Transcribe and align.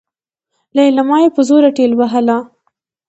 ليلما 0.75 1.15
يې 1.23 1.29
په 1.35 1.41
زوره 1.47 1.69
ټېلوهله. 1.77 2.37